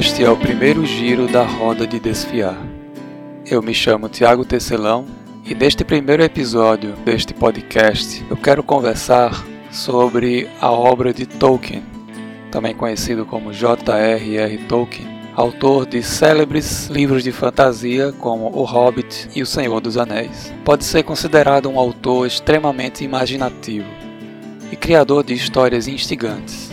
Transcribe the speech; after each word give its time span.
Este 0.00 0.24
é 0.24 0.30
o 0.30 0.36
primeiro 0.36 0.86
giro 0.86 1.26
da 1.28 1.42
roda 1.44 1.86
de 1.86 2.00
desfiar. 2.00 2.56
Eu 3.44 3.60
me 3.60 3.74
chamo 3.74 4.08
Tiago 4.08 4.46
Tecelão 4.46 5.04
e 5.44 5.54
neste 5.54 5.84
primeiro 5.84 6.22
episódio 6.22 6.92
deste 7.04 7.34
podcast 7.34 8.24
eu 8.30 8.36
quero 8.38 8.62
conversar 8.62 9.44
sobre 9.70 10.48
a 10.58 10.72
obra 10.72 11.12
de 11.12 11.26
Tolkien, 11.26 11.82
também 12.50 12.74
conhecido 12.74 13.26
como 13.26 13.52
J.R.R. 13.52 14.58
Tolkien, 14.66 15.06
autor 15.36 15.84
de 15.84 16.02
célebres 16.02 16.86
livros 16.86 17.22
de 17.22 17.30
fantasia 17.30 18.10
como 18.10 18.46
O 18.56 18.64
Hobbit 18.64 19.28
e 19.36 19.42
O 19.42 19.46
Senhor 19.46 19.82
dos 19.82 19.98
Anéis. 19.98 20.50
Pode 20.64 20.86
ser 20.86 21.02
considerado 21.02 21.68
um 21.68 21.78
autor 21.78 22.26
extremamente 22.26 23.04
imaginativo 23.04 23.90
e 24.72 24.76
criador 24.76 25.22
de 25.22 25.34
histórias 25.34 25.86
instigantes. 25.86 26.69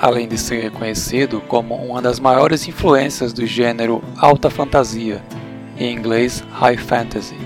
Além 0.00 0.28
de 0.28 0.38
ser 0.38 0.62
reconhecido 0.62 1.40
como 1.40 1.74
uma 1.74 2.00
das 2.00 2.20
maiores 2.20 2.68
influências 2.68 3.32
do 3.32 3.44
gênero 3.44 4.02
alta 4.16 4.48
fantasia, 4.48 5.20
em 5.76 5.92
inglês 5.92 6.44
high 6.52 6.76
fantasy. 6.76 7.36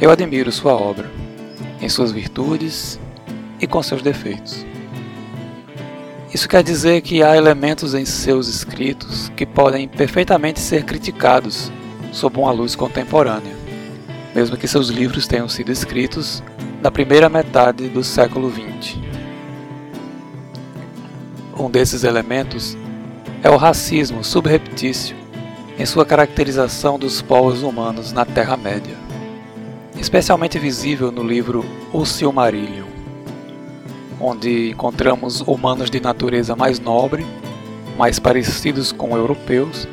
Eu 0.00 0.10
admiro 0.10 0.52
sua 0.52 0.74
obra, 0.74 1.10
em 1.80 1.88
suas 1.88 2.12
virtudes 2.12 3.00
e 3.60 3.66
com 3.66 3.82
seus 3.82 4.02
defeitos. 4.02 4.64
Isso 6.32 6.48
quer 6.48 6.62
dizer 6.62 7.00
que 7.00 7.22
há 7.22 7.36
elementos 7.36 7.94
em 7.94 8.04
seus 8.04 8.46
escritos 8.46 9.30
que 9.36 9.46
podem 9.46 9.88
perfeitamente 9.88 10.60
ser 10.60 10.84
criticados 10.84 11.72
sob 12.12 12.38
uma 12.38 12.52
luz 12.52 12.76
contemporânea, 12.76 13.56
mesmo 14.34 14.56
que 14.56 14.68
seus 14.68 14.88
livros 14.90 15.26
tenham 15.26 15.48
sido 15.48 15.72
escritos 15.72 16.42
na 16.82 16.90
primeira 16.90 17.28
metade 17.28 17.88
do 17.88 18.04
século 18.04 18.50
XX. 18.50 19.15
Um 21.58 21.70
desses 21.70 22.04
elementos 22.04 22.76
é 23.42 23.50
o 23.50 23.56
racismo 23.56 24.22
subreptício 24.22 25.16
em 25.78 25.86
sua 25.86 26.04
caracterização 26.04 26.98
dos 26.98 27.22
povos 27.22 27.62
humanos 27.62 28.12
na 28.12 28.24
Terra-média, 28.24 28.96
especialmente 29.98 30.58
visível 30.58 31.10
no 31.10 31.22
livro 31.22 31.64
O 31.92 32.04
Silmarillion 32.04 32.96
onde 34.20 34.70
encontramos 34.70 35.40
humanos 35.42 35.90
de 35.90 36.00
natureza 36.00 36.56
mais 36.56 36.80
nobre, 36.80 37.26
mais 37.96 38.18
parecidos 38.18 38.92
com 38.92 39.16
europeus, 39.16 39.86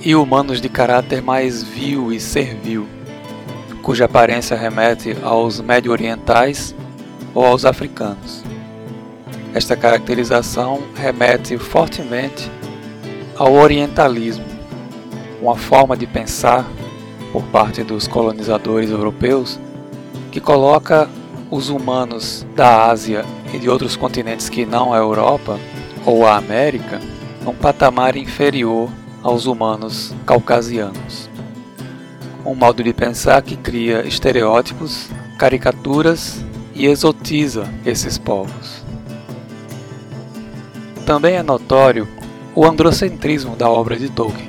e 0.00 0.14
humanos 0.14 0.60
de 0.60 0.68
caráter 0.68 1.22
mais 1.22 1.62
vil 1.62 2.12
e 2.12 2.18
servil, 2.18 2.86
cuja 3.82 4.06
aparência 4.06 4.56
remete 4.56 5.16
aos 5.22 5.60
médio-orientais 5.60 6.74
ou 7.34 7.44
aos 7.44 7.64
africanos. 7.64 8.41
Esta 9.54 9.76
caracterização 9.76 10.82
remete 10.94 11.58
fortemente 11.58 12.50
ao 13.36 13.52
orientalismo, 13.52 14.44
uma 15.40 15.56
forma 15.56 15.96
de 15.96 16.06
pensar 16.06 16.66
por 17.32 17.42
parte 17.44 17.82
dos 17.82 18.06
colonizadores 18.06 18.90
europeus 18.90 19.60
que 20.30 20.40
coloca 20.40 21.08
os 21.50 21.68
humanos 21.68 22.46
da 22.56 22.86
Ásia 22.86 23.24
e 23.52 23.58
de 23.58 23.68
outros 23.68 23.94
continentes 23.94 24.48
que 24.48 24.64
não 24.64 24.94
a 24.94 24.96
Europa 24.96 25.58
ou 26.06 26.26
a 26.26 26.36
América 26.36 26.98
num 27.44 27.54
patamar 27.54 28.16
inferior 28.16 28.88
aos 29.22 29.44
humanos 29.44 30.14
caucasianos. 30.24 31.28
Um 32.44 32.54
modo 32.54 32.82
de 32.82 32.92
pensar 32.92 33.42
que 33.42 33.56
cria 33.56 34.06
estereótipos, 34.06 35.08
caricaturas 35.38 36.42
e 36.74 36.86
exotiza 36.86 37.68
esses 37.84 38.16
povos. 38.16 38.81
Também 41.06 41.34
é 41.34 41.42
notório 41.42 42.08
o 42.54 42.64
androcentrismo 42.64 43.56
da 43.56 43.68
obra 43.68 43.96
de 43.96 44.08
Tolkien, 44.08 44.48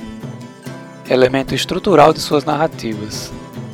elemento 1.08 1.54
estrutural 1.54 2.12
de 2.12 2.20
suas 2.20 2.44
narrativas, 2.44 3.32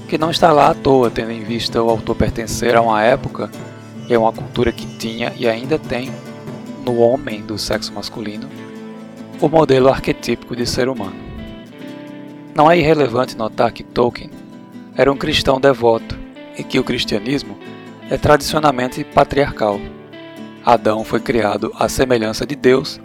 que 0.09 0.19
não 0.19 0.31
está 0.31 0.51
lá 0.53 0.71
à 0.71 0.75
toa, 0.75 1.11
tendo 1.11 1.31
em 1.31 1.43
vista 1.43 1.83
o 1.83 1.91
autor 1.91 2.17
pertencer 2.17 2.77
a 2.77 2.81
uma 2.81 3.03
época 3.03 3.51
é 4.15 4.19
uma 4.19 4.33
cultura 4.33 4.73
que 4.73 4.87
tinha 4.99 5.33
e 5.37 5.47
ainda 5.47 5.79
tem 5.79 6.11
no 6.85 6.99
homem 6.99 7.43
do 7.43 7.57
sexo 7.57 7.93
masculino 7.93 8.49
o 9.41 9.49
modelo 9.49 9.89
arquetípico 9.89 10.57
de 10.57 10.67
ser 10.67 10.89
humano. 10.89 11.15
Não 12.55 12.71
é 12.71 12.77
irrelevante 12.77 13.37
notar 13.37 13.73
que 13.73 13.85
Tolkien 13.85 14.31
era 14.97 15.11
um 15.11 15.17
cristão 15.17 15.61
devoto 15.61 16.19
e 16.59 16.65
que 16.65 16.79
o 16.79 16.85
cristianismo 16.85 17.57
é 18.11 18.17
tradicionalmente 18.19 19.05
patriarcal. 19.05 19.81
Adão 20.73 21.03
foi 21.03 21.19
criado 21.19 21.73
à 21.75 21.89
semelhança 21.89 22.47
de 22.47 22.55
Deus, 22.55 23.01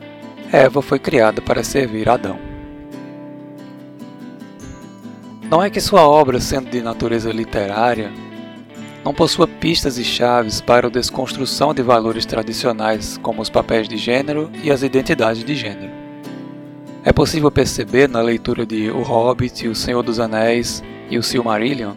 Eva 0.51 0.83
foi 0.83 0.99
criada 0.99 1.41
para 1.41 1.63
servir 1.63 2.07
Adão. 2.07 2.37
Não 5.49 5.63
é 5.63 5.71
que 5.71 5.81
sua 5.81 6.07
obra, 6.07 6.39
sendo 6.39 6.69
de 6.69 6.79
natureza 6.79 7.31
literária, 7.31 8.11
não 9.03 9.15
possua 9.15 9.47
pistas 9.47 9.97
e 9.97 10.03
chaves 10.03 10.61
para 10.61 10.85
a 10.85 10.91
desconstrução 10.91 11.73
de 11.73 11.81
valores 11.81 12.23
tradicionais, 12.27 13.17
como 13.17 13.41
os 13.41 13.49
papéis 13.49 13.87
de 13.87 13.97
gênero 13.97 14.51
e 14.63 14.69
as 14.69 14.83
identidades 14.83 15.43
de 15.43 15.55
gênero. 15.55 15.91
É 17.03 17.11
possível 17.11 17.49
perceber 17.49 18.07
na 18.07 18.21
leitura 18.21 18.63
de 18.63 18.91
O 18.91 19.01
Hobbit, 19.01 19.67
O 19.67 19.73
Senhor 19.73 20.03
dos 20.03 20.19
Anéis 20.19 20.83
e 21.09 21.17
O 21.17 21.23
Silmarillion, 21.23 21.93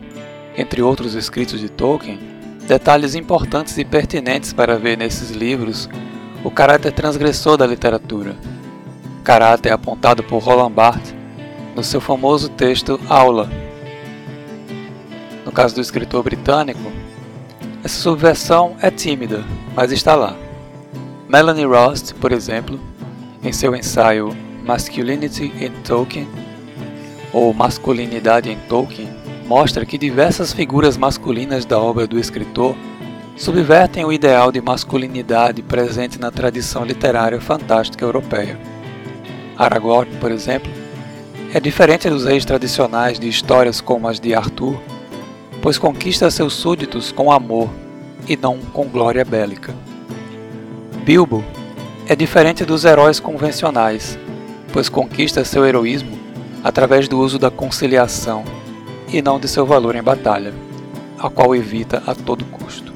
entre 0.57 0.81
outros 0.81 1.15
escritos 1.15 1.61
de 1.61 1.69
Tolkien, 1.69 2.38
detalhes 2.69 3.15
importantes 3.15 3.79
e 3.79 3.85
pertinentes 3.85 4.53
para 4.53 4.79
ver 4.79 4.99
nesses 4.99 5.31
livros 5.31 5.89
o 6.45 6.51
caráter 6.51 6.93
transgressor 6.93 7.57
da 7.57 7.67
literatura, 7.67 8.37
caráter 9.25 9.73
apontado 9.73 10.23
por 10.23 10.43
Roland 10.43 10.71
Barthes 10.71 11.15
no 11.75 11.83
seu 11.83 11.99
famoso 11.99 12.51
texto 12.51 13.01
Aula, 13.09 13.49
no 15.47 15.51
caso 15.51 15.75
do 15.75 15.81
escritor 15.81 16.23
britânico, 16.23 16.93
essa 17.83 17.99
subversão 18.03 18.77
é 18.83 18.91
tímida, 18.91 19.43
mas 19.75 19.91
está 19.91 20.15
lá. 20.15 20.37
Melanie 21.27 21.65
Rost, 21.65 22.15
por 22.17 22.33
exemplo, 22.33 22.79
em 23.43 23.51
seu 23.51 23.75
ensaio 23.75 24.37
Masculinity 24.63 25.47
in 25.59 25.71
Tolkien, 25.85 26.29
ou 27.33 27.55
Masculinidade 27.55 28.51
em 28.51 28.59
Tolkien, 28.69 29.09
mostra 29.49 29.85
que 29.85 29.99
diversas 29.99 30.53
figuras 30.53 30.97
masculinas 30.97 31.65
da 31.65 31.79
obra 31.79 32.07
do 32.07 32.19
escritor 32.19 32.77
subvertem 33.37 34.05
o 34.05 34.13
ideal 34.13 34.53
de 34.53 34.61
masculinidade 34.61 35.63
presente 35.63 36.21
na 36.21 36.31
tradição 36.31 36.85
literária 36.85 37.41
fantástica 37.41 38.05
europeia. 38.05 38.59
Aragorn, 39.57 40.15
por 40.21 40.31
exemplo, 40.31 40.71
é 41.53 41.59
diferente 41.59 42.09
dos 42.11 42.25
reis 42.25 42.45
tradicionais 42.45 43.19
de 43.19 43.29
histórias 43.29 43.81
como 43.81 44.07
as 44.07 44.21
de 44.21 44.35
Arthur 44.35 44.79
pois 45.63 45.79
conquista 45.79 46.31
seus 46.31 46.55
súditos 46.55 47.13
com 47.13 47.33
amor 47.33 47.69
e 48.29 48.37
não 48.37 48.59
com 48.59 48.87
glória 48.87 49.25
bélica. 49.25 49.75
Bilbo 51.05 51.45
é 52.07 52.15
diferente 52.15 52.65
dos 52.65 52.85
heróis 52.85 53.19
convencionais, 53.19 54.19
pois 54.73 54.89
conquista 54.89 55.45
seu 55.45 55.67
heroísmo 55.67 56.19
através 56.63 57.09
do 57.09 57.19
uso 57.19 57.39
da 57.39 57.51
conciliação 57.51 58.45
e 59.11 59.23
não 59.23 59.39
de 59.41 59.49
seu 59.49 59.65
valor 59.65 59.97
em 59.97 60.03
batalha, 60.03 60.53
a 61.19 61.31
qual 61.31 61.55
evita 61.55 62.03
a 62.07 62.15
todo 62.15 62.45
custo. 62.45 62.93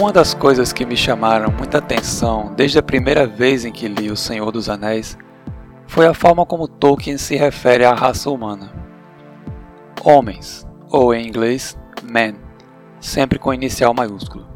Uma 0.00 0.12
das 0.12 0.34
coisas 0.34 0.70
que 0.70 0.84
me 0.84 0.96
chamaram 0.96 1.50
muita 1.50 1.78
atenção 1.78 2.52
desde 2.54 2.78
a 2.78 2.82
primeira 2.82 3.26
vez 3.26 3.64
em 3.64 3.72
que 3.72 3.88
li 3.88 4.10
O 4.10 4.16
Senhor 4.16 4.52
dos 4.52 4.68
Anéis 4.68 5.16
foi 5.86 6.06
a 6.06 6.12
forma 6.12 6.44
como 6.44 6.68
Tolkien 6.68 7.16
se 7.16 7.36
refere 7.36 7.84
à 7.84 7.94
raça 7.94 8.28
humana. 8.28 8.83
Homens, 10.04 10.66
ou 10.90 11.14
em 11.14 11.26
inglês, 11.26 11.78
men, 12.02 12.34
sempre 13.00 13.38
com 13.38 13.54
inicial 13.54 13.94
maiúsculo. 13.94 14.46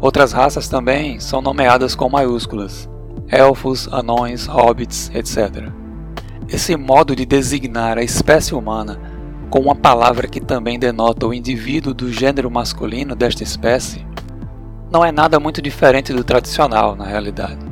Outras 0.00 0.32
raças 0.32 0.66
também 0.66 1.20
são 1.20 1.42
nomeadas 1.42 1.94
com 1.94 2.08
maiúsculas, 2.08 2.88
elfos, 3.28 3.86
anões, 3.92 4.46
hobbits, 4.46 5.10
etc. 5.14 5.68
Esse 6.48 6.74
modo 6.74 7.14
de 7.14 7.26
designar 7.26 7.98
a 7.98 8.02
espécie 8.02 8.54
humana 8.54 8.98
com 9.50 9.60
uma 9.60 9.74
palavra 9.74 10.26
que 10.26 10.40
também 10.40 10.78
denota 10.78 11.26
o 11.26 11.34
indivíduo 11.34 11.92
do 11.92 12.10
gênero 12.10 12.50
masculino 12.50 13.14
desta 13.14 13.42
espécie 13.42 14.06
não 14.90 15.04
é 15.04 15.12
nada 15.12 15.38
muito 15.38 15.60
diferente 15.60 16.12
do 16.12 16.24
tradicional, 16.24 16.96
na 16.96 17.04
realidade. 17.04 17.63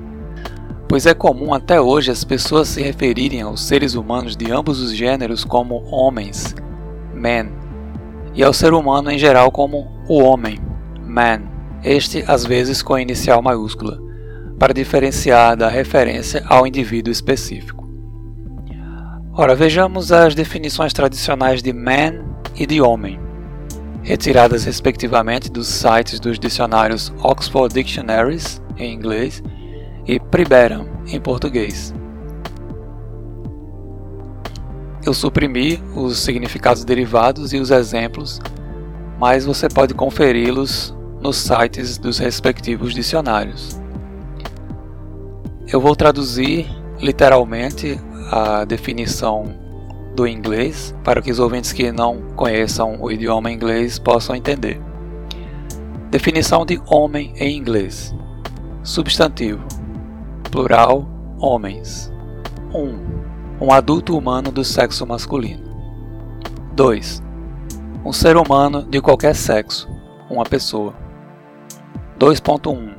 Pois 0.93 1.07
é 1.07 1.15
comum 1.15 1.55
até 1.55 1.81
hoje 1.81 2.11
as 2.11 2.23
pessoas 2.23 2.69
se 2.69 2.83
referirem 2.83 3.41
aos 3.41 3.63
seres 3.63 3.95
humanos 3.95 4.37
de 4.37 4.53
ambos 4.53 4.79
os 4.79 4.95
gêneros 4.95 5.43
como 5.43 5.83
homens, 5.91 6.55
men, 7.15 7.51
e 8.35 8.45
ao 8.45 8.53
ser 8.53 8.75
humano 8.75 9.11
em 9.11 9.17
geral 9.17 9.51
como 9.51 9.91
o 10.07 10.23
homem, 10.23 10.59
man, 11.03 11.45
este 11.83 12.23
às 12.29 12.45
vezes 12.45 12.83
com 12.83 12.99
inicial 12.99 13.41
maiúscula, 13.41 13.99
para 14.59 14.75
diferenciar 14.75 15.57
da 15.57 15.67
referência 15.67 16.45
ao 16.47 16.67
indivíduo 16.67 17.11
específico. 17.11 17.89
Ora, 19.33 19.55
vejamos 19.55 20.13
as 20.13 20.35
definições 20.35 20.93
tradicionais 20.93 21.63
de 21.63 21.73
man 21.73 22.23
e 22.55 22.67
de 22.67 22.83
homem, 22.83 23.19
retiradas 24.03 24.65
respectivamente 24.65 25.51
dos 25.51 25.69
sites 25.69 26.21
dos 26.21 26.39
dicionários 26.39 27.11
Oxford 27.23 27.73
Dictionaries, 27.73 28.61
em 28.77 28.93
inglês, 28.93 29.43
e 30.07 30.19
Priberam, 30.19 30.87
em 31.07 31.21
português. 31.21 31.95
Eu 35.05 35.13
suprimi 35.13 35.83
os 35.97 36.19
significados 36.19 36.85
derivados 36.85 37.53
e 37.53 37.59
os 37.59 37.71
exemplos, 37.71 38.41
mas 39.19 39.45
você 39.45 39.69
pode 39.69 39.95
conferi-los 39.95 40.95
nos 41.21 41.37
sites 41.37 41.99
dos 41.99 42.19
respectivos 42.19 42.95
dicionários. 42.95 43.81
Eu 45.67 45.81
vou 45.81 45.97
traduzir 45.97 46.69
literalmente 47.01 47.99
a 48.31 48.65
definição 48.65 49.55
do 50.15 50.27
inglês 50.27 50.95
para 51.03 51.21
que 51.21 51.31
os 51.31 51.39
ouvintes 51.39 51.73
que 51.73 51.91
não 51.91 52.23
conheçam 52.37 53.01
o 53.01 53.11
idioma 53.11 53.51
inglês 53.51 53.99
possam 53.99 54.37
entender. 54.37 54.81
Definição 56.11 56.65
de 56.65 56.81
homem 56.87 57.33
em 57.37 57.57
inglês: 57.57 58.15
substantivo, 58.83 59.65
plural, 60.53 61.09
homens. 61.39 62.13
1. 62.73 62.79
Um, 62.79 63.67
um 63.67 63.73
adulto 63.73 64.17
humano 64.17 64.53
do 64.53 64.63
sexo 64.63 65.07
masculino. 65.07 65.65
2. 66.75 67.23
Um 68.05 68.13
ser 68.13 68.37
humano 68.37 68.83
de 68.83 69.01
qualquer 69.01 69.35
sexo, 69.35 69.89
uma 70.31 70.45
pessoa. 70.45 70.95
2.1 72.19 72.95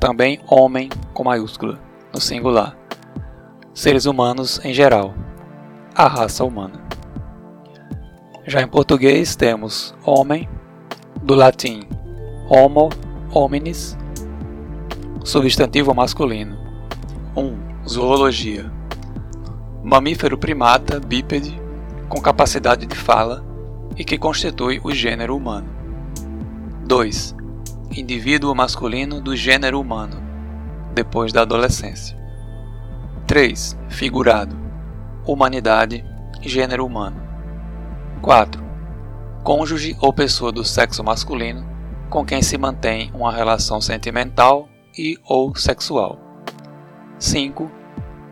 Também 0.00 0.40
homem 0.48 0.90
com 1.14 1.24
maiúscula, 1.24 1.78
no 2.12 2.20
singular. 2.20 2.76
Seres 3.72 4.04
humanos 4.04 4.60
em 4.64 4.74
geral. 4.74 5.14
A 5.94 6.08
raça 6.08 6.44
humana. 6.44 6.82
Já 8.44 8.60
em 8.60 8.66
português 8.66 9.36
temos 9.36 9.94
homem, 10.04 10.48
do 11.22 11.34
latim 11.34 11.86
homo, 12.48 12.88
hominis, 13.32 13.96
substantivo 15.22 15.94
masculino. 15.94 16.67
1. 17.38 17.40
Um, 17.40 17.88
zoologia. 17.88 18.70
Mamífero 19.82 20.36
primata 20.36 20.98
bípede 20.98 21.58
com 22.08 22.20
capacidade 22.20 22.84
de 22.86 22.96
fala 22.96 23.44
e 23.96 24.04
que 24.04 24.18
constitui 24.18 24.80
o 24.82 24.92
gênero 24.92 25.36
humano. 25.36 25.68
2 26.86 27.38
indivíduo 27.90 28.54
masculino 28.54 29.20
do 29.20 29.34
gênero 29.34 29.80
humano, 29.80 30.22
depois 30.94 31.32
da 31.32 31.42
adolescência. 31.42 32.18
3. 33.26 33.78
Figurado, 33.88 34.56
humanidade, 35.26 36.04
gênero 36.42 36.84
humano. 36.84 37.20
4. 38.20 38.62
Cônjuge 39.42 39.96
ou 40.00 40.12
pessoa 40.12 40.52
do 40.52 40.64
sexo 40.64 41.02
masculino 41.02 41.66
com 42.10 42.24
quem 42.24 42.42
se 42.42 42.56
mantém 42.56 43.10
uma 43.14 43.32
relação 43.32 43.80
sentimental 43.80 44.68
e 44.96 45.18
ou 45.24 45.54
sexual. 45.54 46.27
5. 47.18 47.70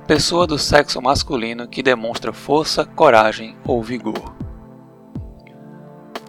Pessoa 0.07 0.47
do 0.47 0.57
sexo 0.57 1.03
masculino 1.03 1.67
que 1.67 1.83
demonstra 1.83 2.33
força, 2.33 2.85
coragem 2.85 3.57
ou 3.67 3.83
vigor. 3.83 4.35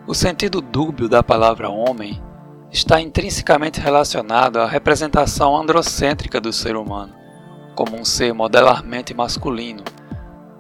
O 0.07 0.15
sentido 0.15 0.61
dúbio 0.61 1.07
da 1.07 1.21
palavra 1.21 1.69
homem 1.69 2.21
está 2.71 2.99
intrinsecamente 2.99 3.79
relacionado 3.79 4.57
à 4.57 4.65
representação 4.65 5.55
androcêntrica 5.55 6.41
do 6.41 6.51
ser 6.51 6.75
humano, 6.75 7.13
como 7.75 7.95
um 7.95 8.03
ser 8.03 8.33
modelarmente 8.33 9.13
masculino, 9.13 9.83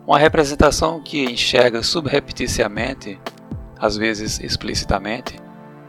uma 0.05 0.19
representação 0.19 1.01
que 1.01 1.23
enxerga 1.23 1.81
subrepticiamente, 1.81 3.19
às 3.79 3.97
vezes 3.97 4.39
explicitamente, 4.39 5.39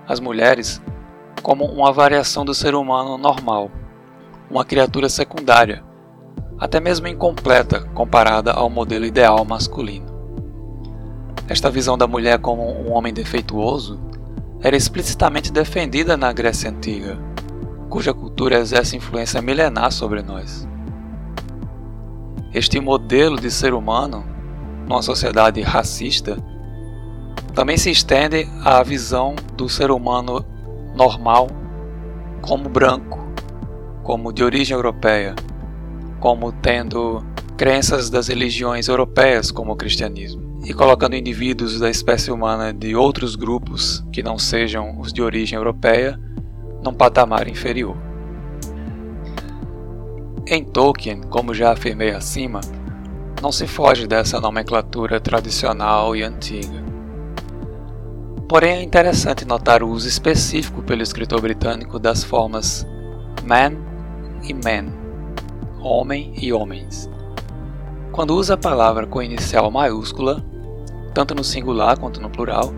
as 0.07 0.21
mulheres 0.21 0.81
como 1.43 1.67
uma 1.67 1.93
variação 1.93 2.45
do 2.45 2.55
ser 2.55 2.75
humano 2.75 3.19
normal, 3.19 3.71
uma 4.51 4.65
criatura 4.65 5.09
secundária, 5.09 5.85
até 6.59 6.81
mesmo 6.81 7.07
incompleta 7.07 7.81
comparada 7.95 8.53
ao 8.53 8.69
modelo 8.69 9.05
ideal 9.05 9.45
masculino. 9.45 10.07
Esta 11.49 11.71
visão 11.71 11.97
da 11.97 12.07
mulher 12.07 12.39
como 12.41 12.63
um 12.63 12.93
homem 12.93 13.13
defeituoso 13.13 13.99
era 14.61 14.77
explicitamente 14.77 15.53
defendida 15.53 16.17
na 16.17 16.33
Grécia 16.33 16.71
Antiga, 16.71 17.17
cuja 17.89 18.13
cultura 18.13 18.59
exerce 18.59 18.97
influência 18.97 19.41
milenar 19.41 19.93
sobre 19.93 20.21
nós. 20.21 20.69
Este 22.53 22.81
modelo 22.81 23.41
de 23.41 23.51
ser 23.51 23.73
humano, 23.73 24.25
numa 24.87 25.01
sociedade 25.01 25.61
racista, 25.63 26.37
também 27.55 27.77
se 27.77 27.91
estende 27.91 28.49
à 28.65 28.83
visão 28.83 29.35
do 29.57 29.69
ser 29.69 29.91
humano 29.91 30.45
normal 30.95 31.49
como 32.41 32.69
branco, 32.69 33.19
como 34.03 34.33
de 34.33 34.43
origem 34.43 34.75
europeia, 34.77 35.35
como 36.21 36.53
tendo 36.53 37.25
crenças 37.57 38.09
das 38.09 38.29
religiões 38.29 38.89
europeias 38.89 39.51
como 39.51 39.73
o 39.73 39.77
cristianismo 39.77 40.61
e 40.65 40.73
colocando 40.73 41.17
indivíduos 41.17 41.79
da 41.79 41.89
espécie 41.91 42.31
humana 42.31 42.73
de 42.73 42.95
outros 42.95 43.37
grupos 43.37 44.05
que 44.13 44.23
não 44.23 44.39
sejam 44.39 45.01
os 45.01 45.13
de 45.13 45.23
origem 45.23 45.57
europeia 45.57 46.19
num 46.83 46.93
patamar 46.93 47.49
inferior. 47.49 47.97
Em 50.47 50.65
Tolkien, 50.65 51.21
como 51.23 51.53
já 51.53 51.73
afirmei 51.73 52.11
acima, 52.11 52.61
não 53.43 53.53
se 53.53 53.67
foge 53.67 54.07
dessa 54.07 54.41
nomenclatura 54.41 55.21
tradicional 55.21 56.17
e 56.17 56.23
antiga. 56.23 56.83
Porém, 58.49 58.79
é 58.79 58.83
interessante 58.83 59.45
notar 59.45 59.83
o 59.83 59.89
uso 59.89 60.09
específico 60.09 60.83
pelo 60.83 61.03
escritor 61.03 61.41
britânico 61.41 61.99
das 61.99 62.25
formas 62.25 62.87
man 63.45 63.77
e 64.43 64.55
men, 64.55 64.91
homem 65.81 66.33
e 66.41 66.53
homens. 66.53 67.11
Quando 68.13 68.35
usa 68.35 68.55
a 68.55 68.59
palavra 68.59 69.07
com 69.07 69.23
inicial 69.23 69.71
maiúscula, 69.71 70.45
tanto 71.15 71.35
no 71.35 71.45
singular 71.45 71.99
quanto 71.99 72.21
no 72.21 72.31
plural. 72.31 72.73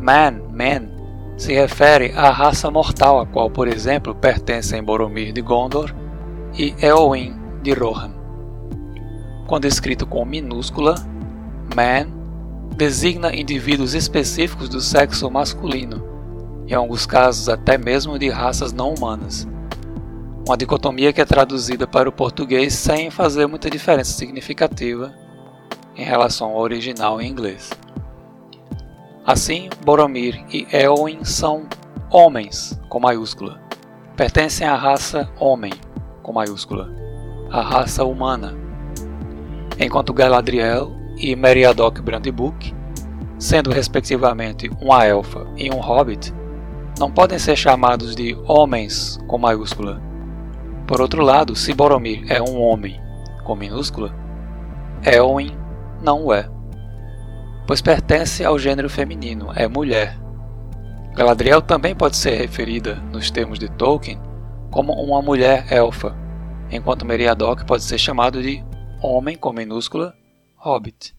Man, 0.00 0.42
man, 0.52 0.88
se 1.36 1.52
refere 1.52 2.12
à 2.16 2.30
raça 2.30 2.70
mortal 2.70 3.20
a 3.20 3.26
qual, 3.26 3.50
por 3.50 3.68
exemplo, 3.68 4.14
pertencem 4.14 4.82
Boromir 4.82 5.32
de 5.32 5.40
Gondor 5.40 5.94
e 6.58 6.74
Eowyn 6.80 7.34
de 7.62 7.72
Rohan. 7.72 8.14
Quando 9.46 9.66
escrito 9.66 10.06
com 10.06 10.24
minúscula, 10.24 10.94
man 11.74 12.06
designa 12.76 13.34
indivíduos 13.34 13.94
específicos 13.94 14.68
do 14.68 14.80
sexo 14.80 15.30
masculino, 15.30 16.02
em 16.66 16.74
alguns 16.74 17.06
casos 17.06 17.48
até 17.48 17.76
mesmo 17.76 18.18
de 18.18 18.28
raças 18.30 18.72
não 18.72 18.94
humanas. 18.94 19.46
Uma 20.44 20.56
dicotomia 20.56 21.12
que 21.12 21.20
é 21.20 21.24
traduzida 21.24 21.86
para 21.86 22.08
o 22.08 22.12
português 22.12 22.74
sem 22.74 23.12
fazer 23.12 23.46
muita 23.46 23.70
diferença 23.70 24.10
significativa 24.12 25.14
em 25.96 26.04
relação 26.04 26.50
ao 26.50 26.58
original 26.58 27.20
em 27.20 27.30
inglês. 27.30 27.70
Assim, 29.24 29.70
Boromir 29.84 30.44
e 30.52 30.66
Eowyn 30.72 31.24
são 31.24 31.68
homens 32.10 32.76
com 32.88 32.98
maiúscula. 32.98 33.62
Pertencem 34.16 34.66
à 34.66 34.74
raça 34.74 35.30
homem 35.38 35.72
com 36.24 36.32
maiúscula, 36.32 36.92
a 37.48 37.62
raça 37.62 38.04
humana. 38.04 38.52
Enquanto 39.78 40.12
Galadriel 40.12 40.92
e 41.16 41.36
Meriadoc 41.36 42.00
Brandybuck, 42.00 42.74
sendo 43.38 43.70
respectivamente 43.70 44.68
uma 44.80 45.06
elfa 45.06 45.46
e 45.56 45.70
um 45.70 45.78
hobbit, 45.78 46.34
não 46.98 47.12
podem 47.12 47.38
ser 47.38 47.54
chamados 47.54 48.16
de 48.16 48.36
homens 48.44 49.20
com 49.28 49.38
maiúscula. 49.38 50.11
Por 50.92 51.00
outro 51.00 51.22
lado, 51.22 51.56
se 51.56 51.72
Boromir 51.72 52.30
é 52.30 52.42
um 52.42 52.60
homem 52.60 53.00
com 53.44 53.56
minúscula, 53.56 54.14
Eowyn 55.02 55.56
não 56.02 56.26
o 56.26 56.34
é, 56.34 56.46
pois 57.66 57.80
pertence 57.80 58.44
ao 58.44 58.58
gênero 58.58 58.90
feminino, 58.90 59.50
é 59.56 59.66
mulher. 59.66 60.20
Galadriel 61.14 61.62
também 61.62 61.94
pode 61.94 62.18
ser 62.18 62.36
referida, 62.36 62.96
nos 63.10 63.30
termos 63.30 63.58
de 63.58 63.70
Tolkien, 63.70 64.20
como 64.70 64.92
uma 64.92 65.22
mulher 65.22 65.64
elfa, 65.72 66.14
enquanto 66.70 67.06
Meriadoc 67.06 67.64
pode 67.64 67.84
ser 67.84 67.96
chamado 67.96 68.42
de 68.42 68.62
homem 69.02 69.34
com 69.34 69.50
minúscula, 69.50 70.12
hobbit. 70.58 71.14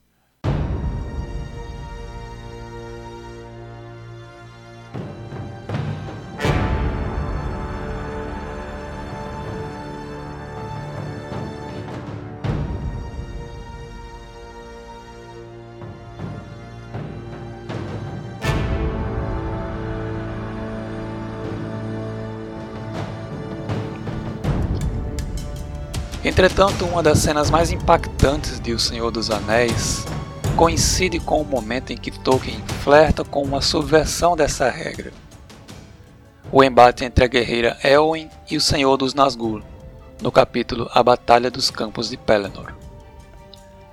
Entretanto, 26.26 26.86
uma 26.86 27.04
das 27.04 27.20
cenas 27.20 27.52
mais 27.52 27.70
impactantes 27.70 28.58
de 28.58 28.72
O 28.72 28.80
Senhor 28.80 29.12
dos 29.12 29.30
Anéis 29.30 30.06
coincide 30.56 31.20
com 31.20 31.42
o 31.42 31.46
momento 31.46 31.92
em 31.92 31.98
que 31.98 32.12
Tolkien 32.12 32.64
flerta 32.82 33.26
com 33.26 33.44
uma 33.44 33.62
subversão 33.62 34.34
dessa 34.34 34.70
regra. 34.70 35.12
O 36.50 36.64
embate 36.64 37.04
entre 37.04 37.26
a 37.26 37.28
guerreira 37.28 37.78
Elwin 37.84 38.30
e 38.50 38.56
o 38.56 38.62
Senhor 38.62 38.96
dos 38.96 39.14
Nazgûl, 39.14 39.62
no 40.22 40.32
capítulo 40.32 40.90
A 40.94 41.04
Batalha 41.04 41.52
dos 41.52 41.70
Campos 41.70 42.10
de 42.10 42.16
Pelennor. 42.16 42.74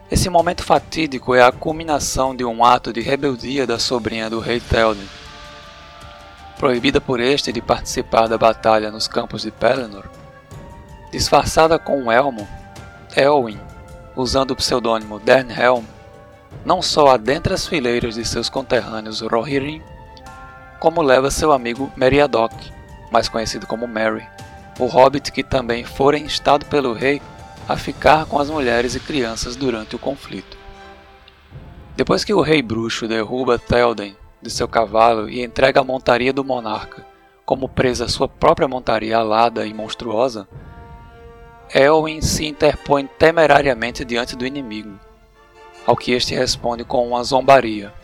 Esse 0.08 0.30
momento 0.30 0.62
fatídico 0.62 1.34
é 1.34 1.42
a 1.42 1.50
culminação 1.50 2.36
de 2.36 2.44
um 2.44 2.64
ato 2.64 2.92
de 2.92 3.00
rebeldia 3.00 3.66
da 3.66 3.78
sobrinha 3.78 4.30
do 4.30 4.38
rei 4.38 4.60
Théoden. 4.60 5.08
Proibida 6.58 7.00
por 7.00 7.18
este 7.18 7.52
de 7.52 7.60
participar 7.60 8.28
da 8.28 8.38
batalha 8.38 8.90
nos 8.90 9.08
campos 9.08 9.42
de 9.42 9.50
Pelennor, 9.50 10.04
Disfarçada 11.10 11.78
com 11.78 12.00
um 12.00 12.12
elmo, 12.12 12.46
Elwin, 13.16 13.58
usando 14.14 14.52
o 14.52 14.56
pseudônimo 14.56 15.18
Dernhelm, 15.18 15.84
não 16.64 16.80
só 16.80 17.08
adentra 17.08 17.54
as 17.54 17.66
fileiras 17.66 18.14
de 18.14 18.24
seus 18.24 18.48
conterrâneos 18.48 19.20
Rohirrim, 19.20 19.82
como 20.78 21.02
leva 21.02 21.30
seu 21.30 21.52
amigo 21.52 21.90
Meriadoc, 21.96 22.52
mais 23.10 23.28
conhecido 23.28 23.66
como 23.66 23.88
Merry, 23.88 24.26
o 24.78 24.86
hobbit 24.86 25.32
que 25.32 25.42
também 25.42 25.84
fora 25.84 26.18
instado 26.18 26.64
pelo 26.66 26.92
rei 26.92 27.20
a 27.68 27.76
ficar 27.76 28.24
com 28.26 28.38
as 28.38 28.48
mulheres 28.48 28.94
e 28.94 29.00
crianças 29.00 29.56
durante 29.56 29.96
o 29.96 29.98
conflito. 29.98 30.56
Depois 31.96 32.24
que 32.24 32.32
o 32.32 32.40
rei 32.40 32.62
bruxo 32.62 33.06
derruba 33.06 33.58
Théoden 33.58 34.16
de 34.40 34.48
seu 34.50 34.66
cavalo 34.66 35.28
e 35.28 35.44
entrega 35.44 35.80
a 35.80 35.84
montaria 35.84 36.32
do 36.32 36.44
monarca 36.44 37.04
como 37.50 37.68
presa 37.68 38.06
sua 38.06 38.28
própria 38.28 38.68
montaria 38.68 39.16
alada 39.18 39.66
e 39.66 39.74
monstruosa, 39.74 40.46
Elwin 41.72 42.20
se 42.20 42.46
interpõe 42.46 43.06
temerariamente 43.06 44.04
diante 44.04 44.34
do 44.34 44.44
inimigo, 44.44 44.98
ao 45.86 45.96
que 45.96 46.12
este 46.12 46.34
responde 46.34 46.84
com 46.84 47.06
uma 47.06 47.22
zombaria. 47.22 47.94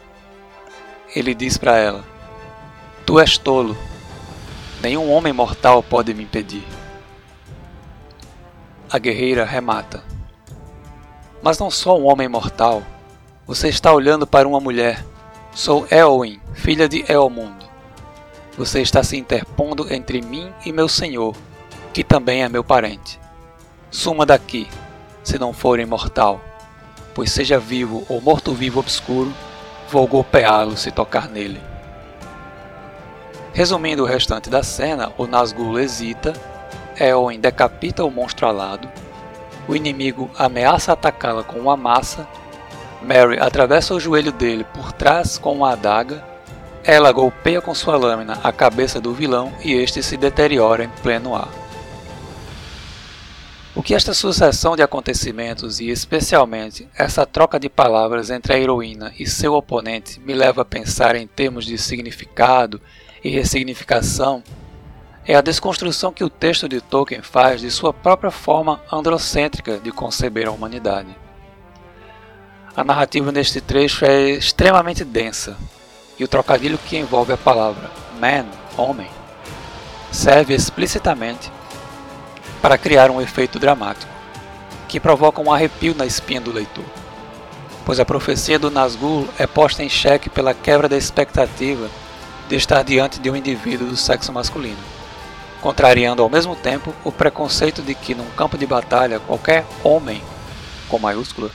Ele 1.15 1.35
diz 1.35 1.59
para 1.59 1.77
ela: 1.77 2.05
Tu 3.05 3.19
és 3.19 3.37
tolo, 3.37 3.77
nenhum 4.81 5.11
homem 5.11 5.33
mortal 5.33 5.83
pode 5.83 6.15
me 6.15 6.23
impedir. 6.23 6.65
A 8.89 8.99
guerreira 8.99 9.45
remata: 9.45 10.05
Mas 11.43 11.59
não 11.59 11.71
sou 11.71 12.01
um 12.01 12.07
homem 12.07 12.29
mortal. 12.29 12.85
Você 13.49 13.69
está 13.69 13.93
olhando 13.93 14.27
para 14.27 14.47
uma 14.47 14.61
mulher. 14.61 15.05
Sou 15.53 15.87
Elwin, 15.91 16.41
filha 16.55 16.89
de 16.89 17.05
Elmund. 17.11 17.67
Você 18.57 18.81
está 18.81 19.03
se 19.03 19.17
interpondo 19.17 19.93
entre 19.93 20.23
mim 20.23 20.53
e 20.65 20.73
meu 20.73 20.89
senhor, 20.89 21.35
que 21.93 22.05
também 22.05 22.43
é 22.43 22.49
meu 22.49 22.63
parente. 22.63 23.19
Suma 23.91 24.27
daqui, 24.27 24.69
se 25.23 25.39
não 25.39 25.53
for 25.53 25.79
imortal, 25.79 26.41
pois 27.15 27.31
seja 27.31 27.59
vivo 27.59 28.05
ou 28.09 28.21
morto-vivo 28.21 28.81
obscuro, 28.81 29.33
vou 29.89 30.07
golpeá-lo 30.07 30.77
se 30.77 30.91
tocar 30.91 31.29
nele. 31.29 31.61
Resumindo 33.53 34.03
o 34.03 34.07
restante 34.07 34.51
da 34.51 34.63
cena, 34.63 35.13
o 35.17 35.27
Nazgûl 35.27 35.79
hesita, 35.79 36.35
Eowyn 36.99 37.41
decapita 37.41 38.05
o 38.05 38.11
monstro 38.11 38.47
alado, 38.47 38.89
o 39.69 39.75
inimigo 39.75 40.31
ameaça 40.37 40.93
atacá-la 40.93 41.43
com 41.43 41.59
uma 41.59 41.77
massa, 41.77 42.27
Mary 43.03 43.39
atravessa 43.39 43.95
o 43.95 44.01
joelho 44.01 44.33
dele 44.33 44.65
por 44.75 44.93
trás 44.93 45.39
com 45.39 45.53
uma 45.53 45.73
adaga, 45.73 46.23
ela 46.83 47.13
golpeia 47.13 47.61
com 47.61 47.75
sua 47.75 47.97
lâmina 47.97 48.39
a 48.43 48.53
cabeça 48.53 49.01
do 49.01 49.13
vilão 49.13 49.53
e 49.65 49.73
este 49.73 50.03
se 50.03 50.17
deteriora 50.17 50.85
em 50.85 50.89
pleno 51.03 51.35
ar. 51.35 51.66
O 53.77 53.83
que 53.83 53.95
esta 53.95 54.15
sucessão 54.15 54.75
de 54.75 54.83
acontecimentos 54.83 55.81
e 55.81 55.91
especialmente 55.91 56.89
essa 56.97 57.27
troca 57.27 57.61
de 57.61 57.69
palavras 57.69 58.31
entre 58.31 58.55
a 58.55 58.59
heroína 58.59 59.13
e 59.19 59.27
seu 59.27 59.53
oponente 59.53 60.19
me 60.19 60.33
leva 60.33 60.63
a 60.63 60.65
pensar 60.65 61.15
em 61.15 61.27
termos 61.27 61.67
de 61.67 61.77
significado 61.77 62.81
e 63.23 63.29
ressignificação 63.29 64.43
é 65.27 65.35
a 65.35 65.43
desconstrução 65.43 66.11
que 66.11 66.25
o 66.25 66.31
texto 66.31 66.67
de 66.67 66.81
Tolkien 66.81 67.21
faz 67.21 67.61
de 67.61 67.71
sua 67.71 67.93
própria 67.93 68.31
forma 68.31 68.81
androcêntrica 68.91 69.77
de 69.77 69.93
conceber 69.93 70.49
a 70.49 70.53
humanidade. 70.53 71.15
A 72.75 72.83
narrativa 72.83 73.31
neste 73.31 73.61
trecho 73.61 74.07
é 74.07 74.31
extremamente 74.31 75.05
densa, 75.05 75.55
e 76.19 76.25
o 76.25 76.29
trocadilho 76.29 76.79
que 76.79 76.97
envolve 76.97 77.35
a 77.35 77.37
palavra 77.37 77.91
man, 78.19 78.47
homem, 78.79 79.11
serve 80.11 80.55
explicitamente 80.55 81.51
para 82.61 82.79
criar 82.79 83.11
um 83.11 83.21
efeito 83.21 83.59
dramático, 83.59 84.13
que 84.89 85.01
provoca 85.01 85.41
um 85.41 85.53
arrepio 85.53 85.95
na 85.95 86.07
espinha 86.07 86.41
do 86.41 86.53
leitor, 86.53 86.85
pois 87.85 88.01
a 88.01 88.05
profecia 88.05 88.59
do 88.59 88.71
Nazgûl 88.71 89.29
é 89.39 89.47
posta 89.47 89.83
em 89.83 89.89
xeque 89.89 90.29
pela 90.29 90.55
quebra 90.55 90.89
da 90.89 90.97
expectativa 90.97 91.89
de 92.49 92.57
estar 92.57 92.83
diante 92.83 93.21
de 93.21 93.31
um 93.31 93.37
indivíduo 93.37 93.89
do 93.89 93.97
sexo 93.97 94.33
masculino, 94.33 94.79
contrariando 95.61 96.23
ao 96.23 96.29
mesmo 96.29 96.55
tempo 96.55 96.95
o 97.05 97.11
preconceito 97.11 97.83
de 97.83 97.95
que 97.95 98.15
num 98.15 98.31
campo 98.31 98.57
de 98.57 98.67
batalha 98.67 99.21
qualquer 99.21 99.65
homem 99.83 100.23
com 100.89 100.99
maiúscula 100.99 101.51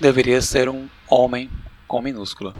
deveria 0.00 0.42
ser 0.42 0.68
um 0.68 0.88
homem 1.08 1.48
com 1.86 2.02
minúscula. 2.02 2.54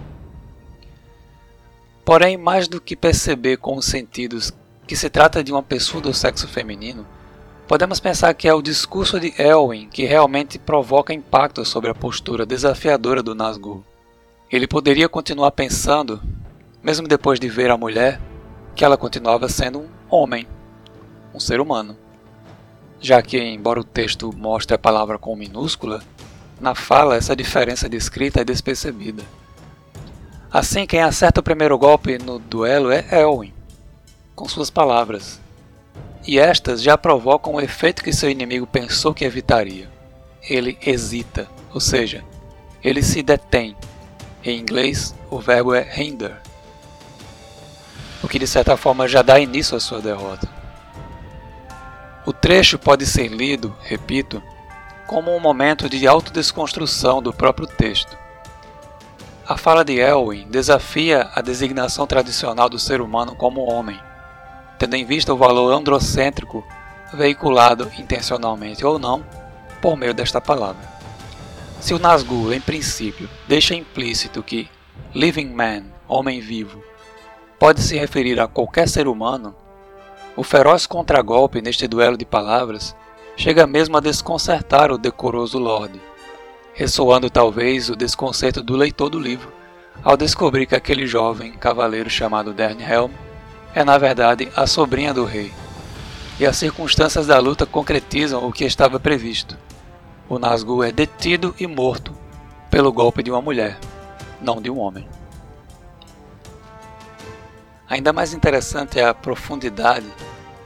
Porém, 2.05 2.37
mais 2.37 2.69
do 2.69 2.81
que 2.81 2.95
perceber 2.95 3.57
com 3.57 3.77
os 3.77 3.87
sentidos 3.87 4.53
que 4.87 4.95
se 4.95 5.09
trata 5.09 5.43
de 5.43 5.51
uma 5.51 5.63
pessoa 5.63 6.03
do 6.03 6.13
sexo 6.13 6.47
feminino, 6.47 7.07
Podemos 7.67 7.99
pensar 7.99 8.35
que 8.35 8.47
é 8.47 8.53
o 8.53 8.61
discurso 8.61 9.19
de 9.19 9.33
Elwin 9.41 9.89
que 9.89 10.05
realmente 10.05 10.59
provoca 10.59 11.15
impacto 11.15 11.65
sobre 11.65 11.91
a 11.91 11.95
postura 11.95 12.45
desafiadora 12.45 13.23
do 13.23 13.35
Nazgûl. 13.35 13.83
Ele 14.53 14.67
poderia 14.67 15.09
continuar 15.09 15.51
pensando, 15.53 16.21
mesmo 16.83 17.09
depois 17.09 17.41
de 17.41 17.49
ver 17.49 17.71
a 17.71 17.79
mulher, 17.79 18.21
que 18.75 18.85
ela 18.85 18.99
continuava 18.99 19.49
sendo 19.49 19.81
um 19.81 19.89
homem, 20.11 20.47
um 21.35 21.41
ser 21.41 21.59
humano. 21.59 21.97
Já 23.01 23.23
que, 23.23 23.39
embora 23.39 23.81
o 23.81 23.85
texto 23.85 24.31
mostre 24.37 24.75
a 24.75 24.79
palavra 24.79 25.19
com 25.19 25.35
minúscula, 25.35 26.03
na 26.61 26.75
fala 26.75 27.17
essa 27.17 27.35
diferença 27.35 27.89
de 27.89 27.97
escrita 27.97 28.43
é 28.43 28.45
despercebida. 28.45 29.23
Assim, 30.53 30.87
quem 30.87 31.03
acerta 31.03 31.41
o 31.41 31.43
primeiro 31.43 31.79
golpe 31.79 32.19
no 32.19 32.39
duelo 32.39 32.91
é 32.91 33.07
Elwin, 33.11 33.55
com 34.37 34.49
suas 34.49 34.71
palavras, 34.71 35.41
e 36.27 36.39
estas 36.39 36.83
já 36.83 36.97
provocam 36.97 37.55
o 37.55 37.61
efeito 37.61 38.03
que 38.03 38.13
seu 38.13 38.31
inimigo 38.31 38.67
pensou 38.67 39.13
que 39.13 39.25
evitaria. 39.25 39.89
Ele 40.43 40.79
hesita, 40.85 41.49
ou 41.73 41.81
seja, 41.81 42.25
ele 42.83 43.03
se 43.03 43.23
detém. 43.23 43.77
Em 44.43 44.59
inglês, 44.59 45.15
o 45.31 45.39
verbo 45.39 45.75
é 45.75 45.89
hinder, 45.99 46.37
o 48.23 48.29
que 48.29 48.39
de 48.39 48.47
certa 48.47 48.77
forma 48.77 49.09
já 49.09 49.23
dá 49.23 49.41
início 49.41 49.77
à 49.77 49.81
sua 49.81 50.01
derrota. 50.01 50.49
O 52.27 52.33
trecho 52.33 52.79
pode 52.79 53.07
ser 53.07 53.29
lido, 53.29 53.75
repito, 53.83 54.43
como 55.07 55.35
um 55.35 55.41
momento 55.41 55.89
de 55.89 56.07
autodesconstrução 56.07 57.23
do 57.23 57.33
próprio 57.33 57.67
texto. 57.67 58.17
A 59.47 59.57
fala 59.57 59.85
de 59.85 59.99
Elwin 59.99 60.47
desafia 60.49 61.31
a 61.35 61.41
designação 61.43 62.07
tradicional 62.07 62.69
do 62.69 62.79
ser 62.79 63.01
humano 63.01 63.35
como 63.35 63.71
homem 63.71 63.99
tendo 64.79 64.95
em 64.95 65.05
vista 65.05 65.33
o 65.33 65.37
valor 65.37 65.73
androcêntrico 65.73 66.65
veiculado 67.13 67.91
intencionalmente 67.99 68.85
ou 68.85 68.99
não 68.99 69.25
por 69.81 69.97
meio 69.97 70.15
desta 70.15 70.41
palavra. 70.41 70.83
Se 71.81 71.93
o 71.93 71.99
Nazgûl, 71.99 72.53
em 72.53 72.61
princípio, 72.61 73.29
deixa 73.47 73.75
implícito 73.75 74.43
que 74.43 74.69
living 75.15 75.53
man, 75.53 75.85
homem 76.09 76.41
vivo, 76.41 76.83
pode 77.59 77.83
se 77.83 77.97
referir 77.97 78.41
a 78.41 78.49
qualquer 78.49 78.89
ser 78.89 79.07
humano, 79.07 79.55
o 80.37 80.43
feroz 80.43 80.87
contragolpe 80.87 81.61
neste 81.61 81.87
duelo 81.87 82.17
de 82.17 82.25
palavras 82.25 82.97
chega 83.37 83.67
mesmo 83.67 83.97
a 83.97 84.01
desconcertar 84.01 84.91
o 84.91 84.99
decoroso 84.99 85.59
Lorde, 85.59 86.01
ressoando 86.73 87.31
talvez 87.31 87.89
o 87.89 87.97
desconcerto 87.97 88.63
do 88.63 88.77
leitor 88.77 89.11
do 89.11 89.21
livro 89.21 89.53
ao 90.03 90.17
descobrir 90.17 90.67
que 90.67 90.75
aquele 90.75 91.07
jovem 91.07 91.53
cavaleiro 91.53 92.11
chamado 92.11 92.53
Dernhelm 92.53 93.13
é 93.75 93.83
na 93.83 93.99
verdade 93.99 94.51
a 94.55 94.67
sobrinha 94.67 95.13
do 95.13 95.25
rei. 95.25 95.53
E 96.39 96.47
as 96.47 96.57
circunstâncias 96.57 97.27
da 97.27 97.39
luta 97.39 97.67
concretizam 97.67 98.47
o 98.47 98.53
que 98.53 98.65
estava 98.65 99.01
previsto. 99.01 99.57
O 100.29 100.39
Nazgûl 100.39 100.83
é 100.83 100.93
detido 100.93 101.55
e 101.59 101.67
morto 101.67 102.13
pelo 102.71 102.93
golpe 102.93 103.23
de 103.23 103.31
uma 103.31 103.43
mulher, 103.43 103.79
não 104.41 104.61
de 104.61 104.71
um 104.71 104.79
homem. 104.79 105.09
Ainda 107.89 108.13
mais 108.13 108.33
interessante 108.33 108.99
é 108.99 109.05
a 109.05 109.15
profundidade 109.15 110.07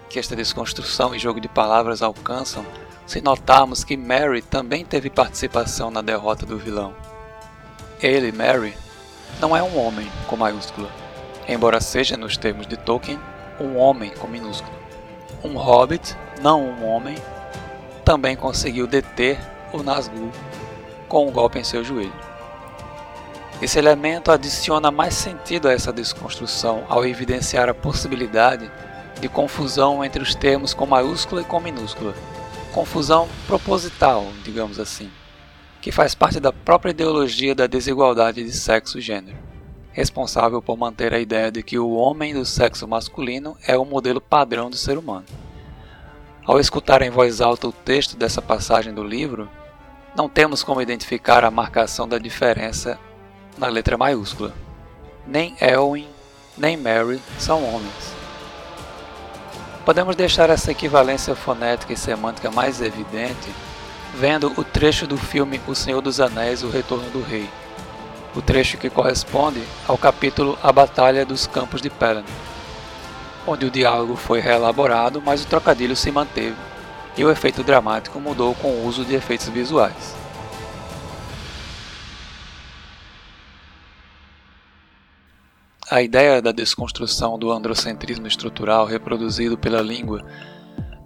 que 0.09 0.19
esta 0.19 0.37
desconstrução 0.37 1.15
e 1.15 1.19
jogo 1.19 1.41
de 1.41 1.49
palavras 1.49 2.01
alcançam 2.01 2.65
se 3.07 3.21
notarmos 3.21 3.85
que 3.85 3.97
Mary 3.97 4.41
também 4.41 4.85
teve 4.85 5.11
participação 5.11 5.91
na 5.91 6.01
derrota 6.01 6.47
do 6.47 6.59
vilão. 6.59 6.95
Ele, 8.01 8.33
Mary, 8.33 8.75
não 9.41 9.55
é 9.57 9.63
um 9.63 9.79
homem 9.79 10.11
com 10.27 10.37
maiúscula 10.37 11.08
embora 11.49 11.81
seja 11.81 12.17
nos 12.17 12.37
termos 12.37 12.67
de 12.67 12.77
Tolkien 12.77 13.19
um 13.59 13.77
homem 13.77 14.11
com 14.11 14.29
minúsculo. 14.29 14.77
Um 15.43 15.57
hobbit, 15.57 16.17
não 16.41 16.63
um 16.63 16.87
homem, 16.87 17.17
também 18.05 18.37
conseguiu 18.37 18.87
deter 18.87 19.39
o 19.73 19.83
Nazgûl 19.83 20.31
com 21.09 21.27
um 21.27 21.33
golpe 21.33 21.59
em 21.59 21.65
seu 21.65 21.83
joelho. 21.83 22.13
Esse 23.61 23.79
elemento 23.79 24.31
adiciona 24.31 24.91
mais 24.91 25.15
sentido 25.15 25.69
a 25.69 25.73
essa 25.73 25.93
desconstrução 25.93 26.85
ao 26.89 27.05
evidenciar 27.05 27.69
a 27.69 27.75
possibilidade 27.75 28.71
de 29.21 29.29
confusão 29.29 30.05
entre 30.05 30.23
os 30.23 30.35
termos 30.35 30.73
com 30.73 30.87
maiúscula 30.87 31.41
e 31.41 31.45
com 31.45 31.59
minúscula. 31.59 32.15
Confusão 32.73 33.29
proposital, 33.49 34.27
digamos 34.45 34.79
assim, 34.79 35.11
que 35.81 35.91
faz 35.91 36.15
parte 36.15 36.39
da 36.39 36.53
própria 36.53 36.91
ideologia 36.91 37.55
da 37.55 37.67
desigualdade 37.67 38.45
de 38.45 38.53
sexo 38.53 38.99
e 38.99 39.01
gênero, 39.01 39.37
responsável 39.99 40.63
por 40.63 40.77
manter 40.77 41.13
a 41.13 41.19
ideia 41.19 41.51
de 41.51 41.61
que 41.61 41.77
o 41.77 41.91
homem 41.91 42.33
do 42.33 42.45
sexo 42.45 42.87
masculino 42.87 43.57
é 43.67 43.77
o 43.77 43.85
modelo 43.85 44.21
padrão 44.21 44.71
do 44.71 44.77
ser 44.77 44.97
humano. 44.97 45.27
Ao 46.47 46.61
escutar 46.61 47.03
em 47.03 47.11
voz 47.11 47.41
alta 47.41 47.67
o 47.67 47.73
texto 47.73 48.17
dessa 48.17 48.41
passagem 48.41 48.95
do 48.95 49.03
livro, 49.03 49.51
não 50.15 50.29
temos 50.29 50.63
como 50.63 50.81
identificar 50.81 51.45
a 51.45 51.51
marcação 51.51 52.07
da 52.07 52.17
diferença 52.17 52.97
na 53.59 53.67
letra 53.67 53.99
maiúscula. 53.99 54.55
Nem 55.27 55.57
Elwin 55.61 56.07
nem 56.57 56.77
Mary 56.77 57.21
são 57.37 57.65
homens. 57.65 58.15
Podemos 59.85 60.15
deixar 60.15 60.49
essa 60.49 60.71
equivalência 60.71 61.35
fonética 61.35 61.93
e 61.93 61.97
semântica 61.97 62.53
mais 62.53 62.81
evidente 62.81 63.53
vendo 64.15 64.53
o 64.57 64.63
trecho 64.63 65.09
do 65.09 65.17
filme 65.17 65.61
O 65.67 65.75
Senhor 65.75 66.01
dos 66.01 66.21
Anéis 66.21 66.63
O 66.63 66.71
Retorno 66.71 67.11
do 67.11 67.21
Rei, 67.21 67.49
o 68.39 68.43
trecho 68.43 68.79
que 68.79 68.89
corresponde 68.89 69.61
ao 69.89 69.99
capítulo 69.99 70.57
A 70.63 70.71
Batalha 70.71 71.27
dos 71.27 71.49
Campos 71.49 71.83
de 71.83 71.91
Pelennor, 71.91 72.31
onde 73.45 73.67
o 73.67 73.71
diálogo 73.71 74.15
foi 74.15 74.39
reelaborado, 74.39 75.21
mas 75.21 75.43
o 75.43 75.47
trocadilho 75.49 75.97
se 75.97 76.13
manteve 76.13 76.55
e 77.17 77.25
o 77.25 77.33
efeito 77.33 77.65
dramático 77.65 78.21
mudou 78.21 78.55
com 78.55 78.69
o 78.69 78.87
uso 78.87 79.05
de 79.05 79.17
efeitos 79.17 79.49
visuais. 79.49 80.15
A 85.91 86.01
ideia 86.01 86.41
da 86.41 86.53
desconstrução 86.53 87.37
do 87.37 87.51
androcentrismo 87.51 88.29
estrutural 88.29 88.87
reproduzido 88.87 89.59
pela 89.59 89.83
língua 89.83 90.25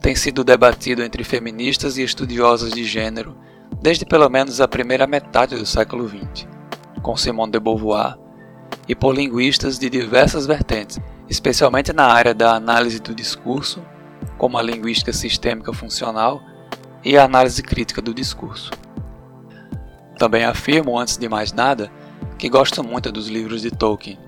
tem 0.03 0.15
sido 0.15 0.45
debatido 0.45 1.03
entre 1.03 1.25
feministas 1.25 1.97
e 1.97 2.03
estudiosas 2.03 2.73
de 2.73 2.85
gênero 2.85 3.35
desde 3.81 4.05
pelo 4.05 4.29
menos 4.29 4.61
a 4.61 4.69
primeira 4.69 5.07
metade 5.07 5.57
do 5.57 5.65
século 5.65 6.07
XX, 6.07 6.47
com 7.03 7.17
Simone 7.17 7.53
de 7.53 7.61
Beauvoir, 7.61 8.17
e 8.89 8.95
por 8.95 9.15
linguistas 9.15 9.79
de 9.79 9.91
diversas 9.91 10.47
vertentes, 10.47 10.99
especialmente 11.29 11.93
na 11.93 12.07
área 12.07 12.35
da 12.35 12.55
análise 12.55 13.01
do 13.01 13.15
discurso, 13.15 13.83
como 14.39 14.57
a 14.57 14.63
linguística 14.63 15.13
sistêmica 15.13 15.73
funcional 15.73 16.41
e 17.05 17.17
a 17.17 17.25
análise 17.25 17.63
crítica 17.63 18.01
do 18.01 18.15
discurso. 18.15 18.71
Também 20.19 20.45
afirmo, 20.45 20.99
antes 20.99 21.17
de 21.17 21.29
mais 21.29 21.53
nada, 21.53 21.91
que 22.39 22.49
gosto 22.49 22.83
muito 22.83 23.11
dos 23.11 23.29
livros 23.29 23.63
de 23.63 23.71
Tolkien 23.71 24.19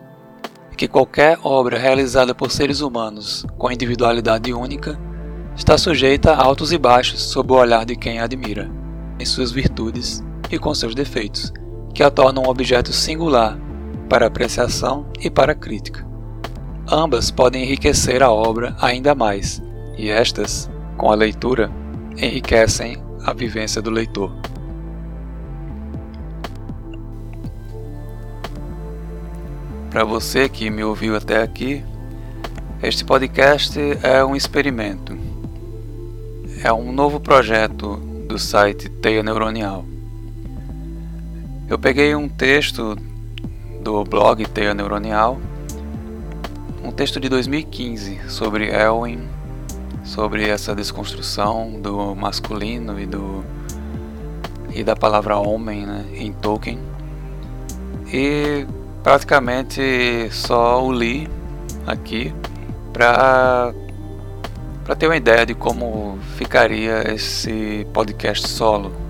que 0.77 0.89
qualquer 0.89 1.39
obra 1.43 1.79
realizada 1.79 2.35
por 2.35 2.51
seres 2.51 2.81
humanos 2.81 3.47
com 3.57 3.71
individualidade 3.71 4.53
única 4.53 4.99
está 5.57 5.79
sujeita 5.79 6.33
a 6.33 6.43
altos 6.43 6.73
e 6.73 6.79
baixos 6.79 7.23
sob 7.23 7.53
o 7.53 7.57
olhar 7.57 7.85
de 7.85 7.97
quem 7.97 8.19
a 8.19 8.25
admira, 8.25 8.71
em 9.19 9.25
suas 9.25 9.53
virtudes 9.53 10.23
e 10.51 10.59
com 10.59 10.75
seus 10.75 10.95
defeitos, 10.95 11.53
que 11.95 12.03
a 12.03 12.11
tornam 12.11 12.43
um 12.43 12.49
objeto 12.49 12.93
singular 12.93 13.57
para 14.09 14.27
apreciação 14.27 15.07
e 15.21 15.31
para 15.31 15.55
crítica. 15.55 16.05
Ambas 16.91 17.31
podem 17.31 17.63
enriquecer 17.63 18.23
a 18.23 18.31
obra 18.31 18.77
ainda 18.81 19.15
mais, 19.15 19.63
e 19.97 20.11
estas, 20.11 20.69
com 20.99 21.11
a 21.11 21.15
leitura, 21.15 21.71
enriquecem 22.17 22.97
a 23.25 23.33
vivência 23.33 23.81
do 23.81 23.91
leitor. 23.91 24.31
Para 29.91 30.05
você 30.05 30.49
que 30.49 30.69
me 30.69 30.83
ouviu 30.83 31.17
até 31.17 31.41
aqui, 31.41 31.85
este 32.83 33.05
podcast 33.05 33.79
é 34.03 34.25
um 34.25 34.35
experimento. 34.35 35.17
É 36.63 36.73
um 36.73 36.93
novo 36.93 37.21
projeto 37.21 37.97
do 38.29 38.39
site 38.39 38.89
Teia 38.89 39.23
Neuronial. 39.23 39.85
Eu 41.67 41.79
peguei 41.79 42.15
um 42.15 42.29
texto 42.29 42.95
do 43.83 44.05
blog 44.05 44.45
Teia 44.47 44.75
Neuronial, 44.75 45.41
um 46.85 46.93
texto 46.93 47.19
de 47.19 47.27
2015 47.31 48.21
sobre 48.29 48.69
Elwin, 48.69 49.27
sobre 50.05 50.47
essa 50.47 50.75
desconstrução 50.75 51.81
do 51.81 52.15
masculino 52.15 53.01
e 53.01 53.07
do 53.07 53.43
e 54.75 54.85
da 54.85 54.95
palavra 54.95 55.39
homem 55.39 55.87
né, 55.87 56.05
em 56.13 56.33
Tolkien. 56.35 56.79
E 58.13 58.67
praticamente 59.03 60.29
só 60.33 60.85
o 60.85 60.93
li 60.93 61.27
aqui 61.87 62.35
para 62.93 63.73
para 64.85 64.95
ter 64.95 65.07
uma 65.07 65.17
ideia 65.17 65.47
de 65.47 65.55
como 65.55 66.19
ficaria 66.37 67.11
esse 67.11 67.87
podcast 67.95 68.47
solo. 68.49 69.04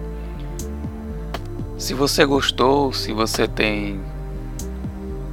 Se 1.85 1.93
você 1.93 2.25
gostou, 2.25 2.95
se 2.95 3.13
você 3.13 3.47
tem 3.47 4.03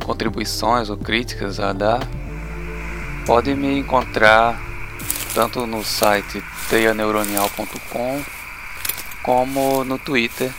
contribuições 0.03 0.89
ou 0.89 0.97
críticas 0.97 1.61
a 1.61 1.71
dar, 1.71 2.01
pode 3.25 3.55
me 3.55 3.79
encontrar 3.79 4.61
tanto 5.33 5.65
no 5.65 5.81
site 5.81 6.43
teianeuronial.com 6.69 8.21
como 9.23 9.85
no 9.85 9.97
Twitter, 9.97 10.51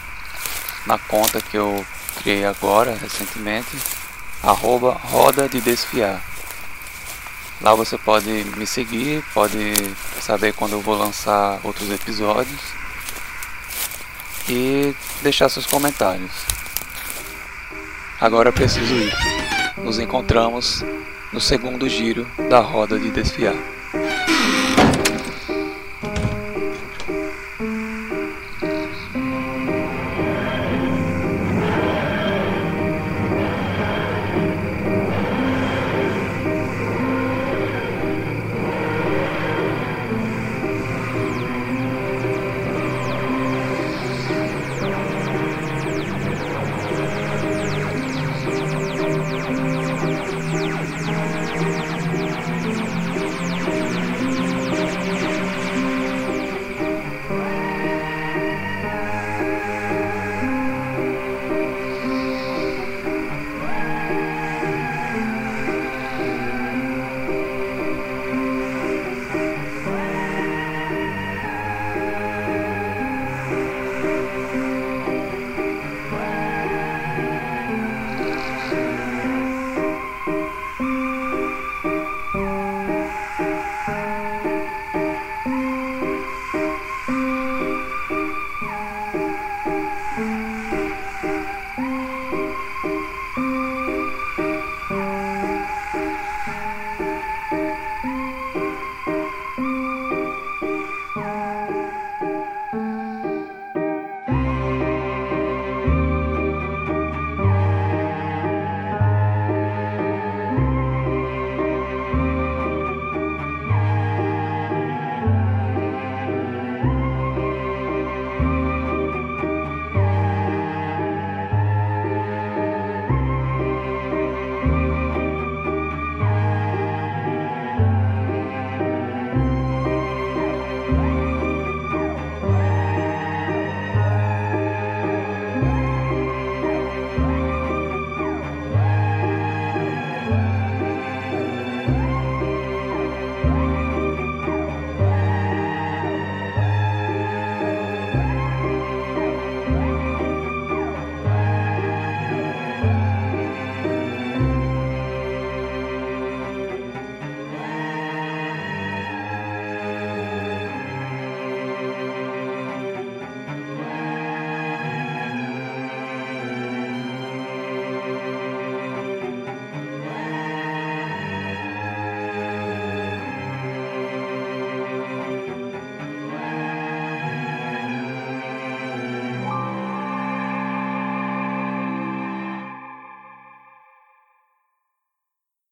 na 0.87 0.96
conta 0.96 1.42
que 1.42 1.59
eu 1.59 1.85
criei 2.22 2.46
agora, 2.46 2.96
recentemente, 2.96 3.76
arroba 4.42 4.92
Roda 4.94 5.46
de 5.46 5.61
Desfiar. 5.61 6.22
Lá 7.61 7.74
você 7.74 7.98
pode 7.98 8.31
me 8.57 8.66
seguir, 8.66 9.22
pode 9.35 9.74
saber 10.22 10.55
quando 10.55 10.72
eu 10.72 10.81
vou 10.81 10.96
lançar 10.96 11.61
outros 11.62 11.90
episódios 11.90 12.82
e 14.48 14.94
deixar 15.22 15.48
seus 15.48 15.66
comentários. 15.66 16.31
Agora 18.20 18.52
preciso 18.52 18.94
ir. 18.94 19.12
Nos 19.78 19.98
encontramos 19.98 20.85
no 21.33 21.40
segundo 21.40 21.88
giro 21.88 22.26
da 22.48 22.61
Roda 22.61 22.98
de 22.98 23.11
Desfiar. 23.11 23.57